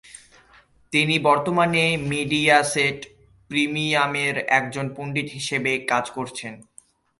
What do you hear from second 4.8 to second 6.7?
পণ্ডিত হিসেবে কাজ করছেন।